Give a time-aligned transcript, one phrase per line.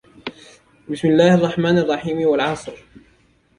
[0.89, 2.73] بسم الله الرحمن الرحيم والعصر